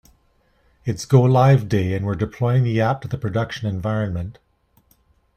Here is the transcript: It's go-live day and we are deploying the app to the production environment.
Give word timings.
It's 0.83 1.05
go-live 1.05 1.69
day 1.69 1.93
and 1.93 2.07
we 2.07 2.11
are 2.11 2.15
deploying 2.15 2.63
the 2.63 2.81
app 2.81 3.01
to 3.01 3.07
the 3.07 3.19
production 3.19 3.67
environment. 3.67 4.39